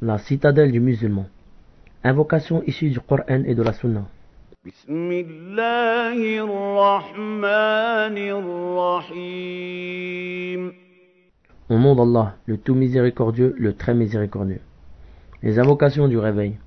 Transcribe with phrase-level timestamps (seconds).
[0.00, 1.26] La citadelle du musulman.
[2.04, 4.04] Invocation issue du Coran et de la Sunna.
[11.68, 14.60] Au nom d'Allah, le tout miséricordieux, le très miséricordieux.
[15.42, 16.58] Les invocations du réveil.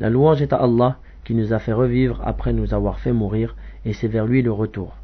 [0.00, 3.54] La louange est à Allah qui nous a fait revivre après nous avoir fait mourir
[3.84, 4.94] et c'est vers lui le retour.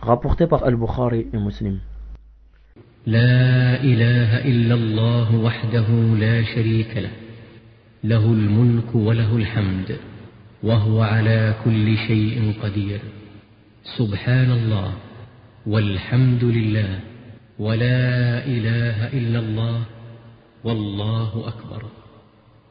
[0.00, 1.80] Rapporté par Al-Bukhari et Muslim.
[3.06, 5.88] لا إله إلا الله وحده
[6.18, 7.10] لا شريك له
[8.04, 9.96] له الملك وله الحمد
[10.62, 13.00] وهو على كل شيء قدير
[13.98, 14.92] سبحان الله
[15.66, 17.00] والحمد لله
[17.58, 19.80] ولا إله إلا الله
[20.64, 21.82] والله أكبر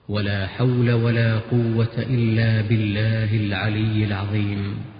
[0.09, 4.92] ولا حول ولا قوة إلا بالله العلي العظيم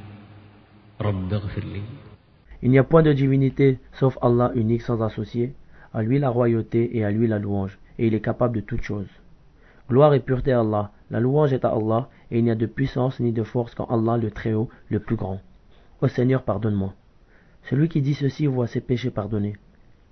[2.62, 5.54] Il n'y a point de divinité sauf Allah unique sans associé,
[5.94, 8.84] à lui la royauté et à lui la louange, et il est capable de toutes
[8.84, 9.10] choses.
[9.90, 12.66] Gloire et pureté à Allah, la louange est à Allah, et il n'y a de
[12.66, 15.42] puissance ni de force qu'en Allah le Très-Haut, le plus grand.
[16.02, 16.94] Ô Seigneur, pardonne-moi.
[17.70, 19.58] Celui qui dit ceci voit ses péchés pardonnés.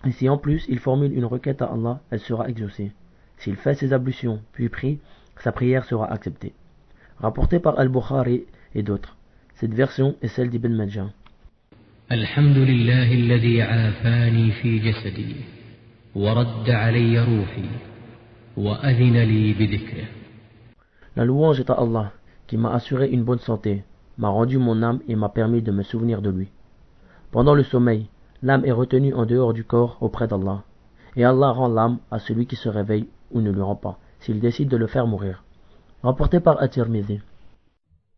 [0.06, 2.92] Et si en plus il formule une requête à Allah, elle sera exaucée.
[3.38, 5.00] S'il fait ses ablutions, puis prie,
[5.38, 6.54] sa prière sera acceptée.
[7.18, 9.18] Rapporté par Al-Bukhari et d'autres.
[9.61, 11.09] Cette version est celle d'Ibn Majah.
[12.13, 15.35] الحمد لله الذي عافاني في جسدي
[16.15, 17.69] ورد علي روحي
[18.57, 20.07] وأذن لي بذكره
[21.17, 22.13] La louange est à Allah,
[22.47, 23.83] qui m'a assuré une bonne santé,
[24.19, 26.49] m'a rendu mon âme et m'a permis de me souvenir de lui.
[27.33, 28.07] Pendant le sommeil,
[28.43, 30.63] l'âme est retenue en dehors du corps auprès d'Allah,
[31.17, 34.41] et Allah rend l'âme à celui qui se réveille ou ne le rend pas, s'il
[34.41, 35.43] décide de le faire mourir.
[36.03, 37.21] Rapporté par At-Tirmidhi.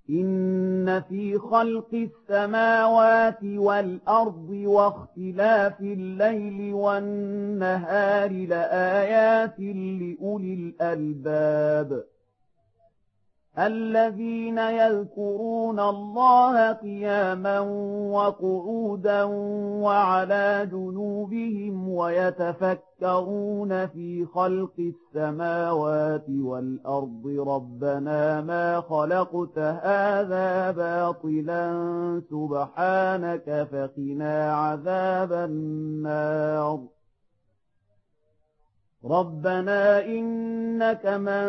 [0.09, 12.03] إن في خلق السماوات والأرض واختلاف الليل والنهار لآيات لأولي الألباب
[13.59, 17.59] الذين يذكرون الله قياما
[18.09, 19.24] وقعودا
[19.84, 27.28] وعلى جنوبهم ويتفكرون في خلق السماوات والأرض.
[27.47, 31.62] ربنا ما خلقت هذا باطلا
[32.30, 36.80] سبحانك فقنا عذاب النار.
[39.06, 41.46] ربنا إنك من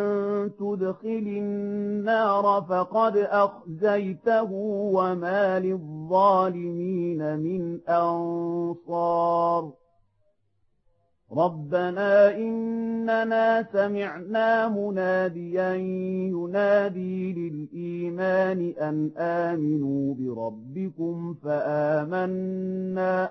[0.59, 4.53] تدخل النار فقد أخزيته
[4.95, 9.73] وما للظالمين من أنصار
[11.33, 23.31] ربنا إننا سمعنا مناديا ينادي للإيمان أن آمنوا بربكم فآمنا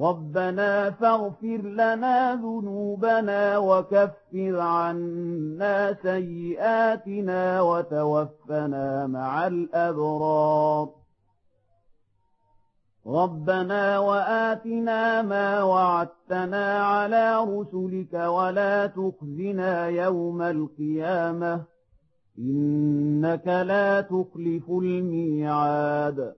[0.00, 10.88] ربنا فاغفر لنا ذنوبنا وكفر عنا سيئاتنا وتوفنا مع الأبرار
[13.06, 21.64] ربنا وآتنا ما وعدتنا على رسلك ولا تخزنا يوم القيامة
[22.38, 26.34] إنك لا تخلف الميعاد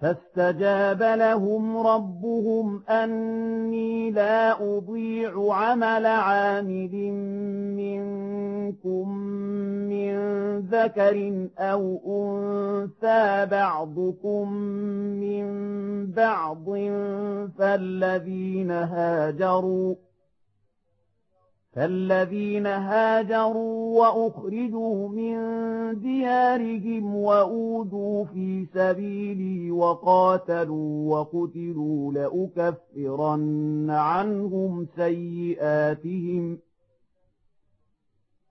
[0.00, 7.12] فاستجاب لهم ربهم أني لا أضيع عمل عامل
[7.76, 9.08] منكم
[9.88, 10.14] من
[10.58, 14.52] ذكر أو أنثى بعضكم
[15.22, 15.46] من
[16.06, 16.64] بعض
[17.58, 19.94] فالذين هاجروا
[21.72, 25.34] فالذين هاجروا وأخرجوا من
[26.00, 36.58] ديارهم وأوذوا في سبيلي وقاتلوا وقتلوا لأكفرن عنهم سيئاتهم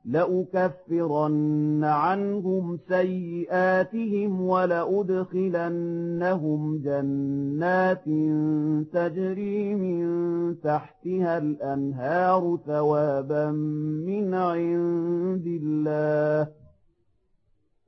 [0.06, 5.82] لأكفرن عنهم سيئاتهم ولأدخلنهم
[6.78, 8.06] جنات
[8.94, 10.06] تجري من
[10.62, 13.52] تحتها الأنهار ثوابا
[14.06, 16.48] من عند الله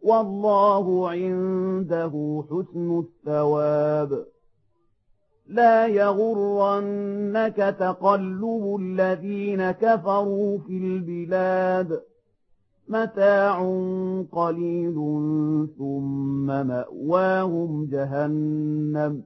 [0.01, 4.25] والله عنده حسن الثواب
[5.51, 12.01] لا يغرنك تقلب الذين كفروا في البلاد.
[12.87, 13.59] متاع
[14.31, 14.95] قليل
[15.77, 19.23] ثم مأواهم جهنم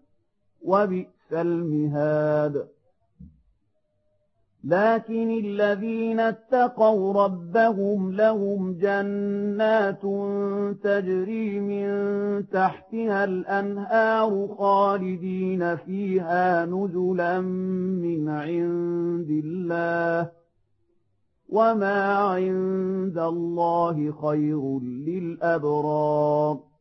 [0.62, 2.75] وبئس المهاد.
[4.66, 10.02] لكن الذين اتقوا ربهم لهم جنات
[10.84, 11.90] تجري من
[12.50, 20.32] تحتها الأنهار خالدين فيها نزلا من عند الله
[21.50, 26.75] وما عند الله خير للأبرار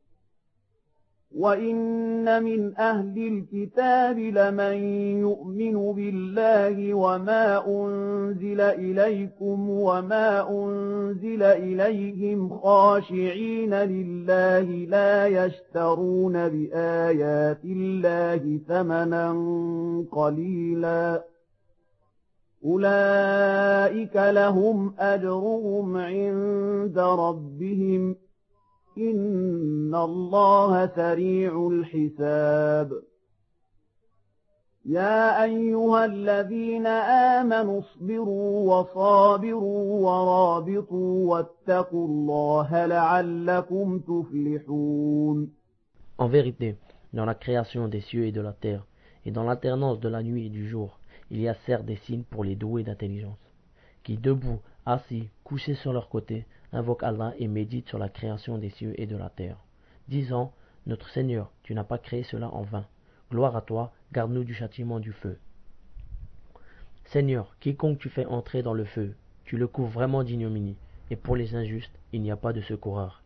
[1.34, 4.74] وإن من أهل الكتاب لمن
[5.20, 19.32] يؤمن بالله وما أنزل إليكم وما أنزل إليهم خاشعين لله لا يشترون بآيات الله ثمنا
[20.12, 21.24] قليلا
[22.64, 28.16] أولئك لهم أجرهم عند ربهم
[28.97, 33.01] إن الله سريع الحساب
[34.85, 36.87] يا أيها الذين
[37.37, 45.49] آمنوا اصبروا وصابروا ورابطوا واتقوا الله لعلكم تفلحون
[46.17, 46.75] En vérité,
[47.13, 48.85] dans la création des cieux et de la terre,
[49.25, 50.99] et dans l'alternance de la nuit et du jour,
[51.31, 53.39] il y a certes des signes pour les doués d'intelligence,
[54.03, 58.70] qui debout, assis, couchés sur leur côté, invoque Allah et médite sur la création des
[58.70, 59.56] cieux et de la terre,
[60.08, 60.52] disant
[60.86, 62.86] Notre Seigneur, tu n'as pas créé cela en vain.
[63.30, 65.38] Gloire à toi, garde-nous du châtiment du feu.
[67.06, 70.76] Seigneur, quiconque tu fais entrer dans le feu, tu le couvres vraiment d'ignominie,
[71.10, 73.22] et pour les injustes, il n'y a pas de secoureur.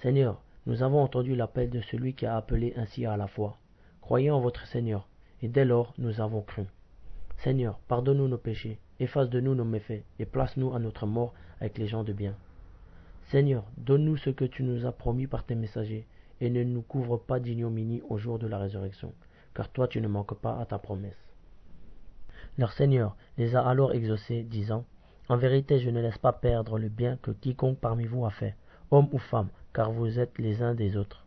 [0.00, 3.56] Seigneur, nous avons entendu l'appel de celui qui a appelé ainsi à la foi.
[4.00, 5.08] Croyez en votre Seigneur,
[5.42, 6.64] et dès lors nous avons cru.
[7.38, 11.78] Seigneur, pardonne-nous nos péchés, efface de nous nos méfaits, et place-nous à notre mort avec
[11.78, 12.34] les gens de bien.
[13.30, 16.04] Seigneur, donne-nous ce que tu nous as promis par tes messagers,
[16.40, 19.14] et ne nous couvre pas d'ignominie au jour de la résurrection,
[19.54, 21.32] car toi tu ne manques pas à ta promesse.
[22.58, 24.84] Leur Seigneur les a alors exaucés, disant,
[25.28, 28.56] En vérité je ne laisse pas perdre le bien que quiconque parmi vous a fait,
[28.90, 31.24] homme ou femme, car vous êtes les uns des autres.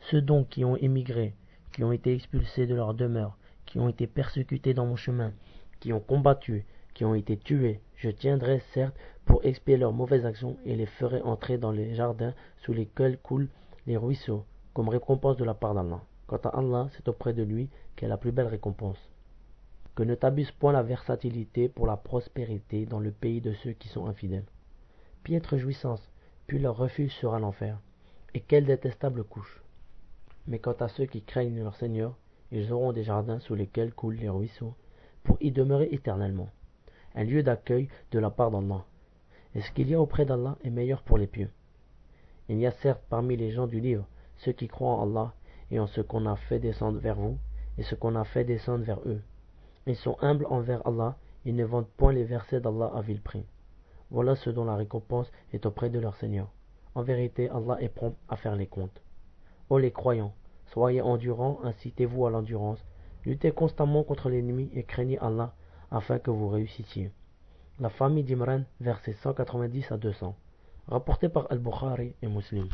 [0.00, 1.34] Ceux donc qui ont émigré,
[1.72, 5.32] qui ont été expulsés de leur demeure, qui ont été persécutés dans mon chemin,
[5.80, 10.56] qui ont combattu, qui ont été tués, je tiendrai certes pour expier leurs mauvaises actions
[10.64, 13.48] et les ferai entrer dans les jardins sous lesquels coulent
[13.86, 14.44] les ruisseaux,
[14.74, 16.00] comme récompense de la part d'Allah.
[16.26, 18.98] Quant à Allah, c'est auprès de lui qu'est la plus belle récompense.
[19.94, 23.88] Que ne t'abuse point la versatilité pour la prospérité dans le pays de ceux qui
[23.88, 24.46] sont infidèles.
[25.22, 26.10] Piètre jouissance,
[26.46, 27.78] puis leur refuge sera l'enfer.
[28.34, 29.62] Et quelle détestable couche.
[30.46, 32.16] Mais quant à ceux qui craignent leur Seigneur,
[32.50, 34.74] ils auront des jardins sous lesquels coulent les ruisseaux,
[35.22, 36.48] pour y demeurer éternellement
[37.14, 38.84] un lieu d'accueil de la part d'Allah.
[39.54, 41.50] Et ce qu'il y a auprès d'Allah est meilleur pour les pieux.
[42.48, 44.06] Il y a certes parmi les gens du livre
[44.38, 45.32] ceux qui croient en Allah
[45.70, 47.38] et en ce qu'on a fait descendre vers vous
[47.78, 49.22] et ce qu'on a fait descendre vers eux.
[49.86, 53.44] Ils sont humbles envers Allah et ne vendent point les versets d'Allah à vil prix.
[54.10, 56.48] Voilà ce dont la récompense est auprès de leur Seigneur.
[56.94, 59.00] En vérité, Allah est prompt à faire les comptes.
[59.70, 60.34] Ô les croyants,
[60.66, 62.84] soyez endurants, incitez-vous à l'endurance,
[63.24, 65.54] luttez constamment contre l'ennemi et craignez Allah
[65.92, 67.10] afin que vous réussissiez.
[67.78, 70.34] La famille d'Imran, versets 190 à 200.
[70.88, 72.68] Rapporté par Al-Bukhari et Muslim.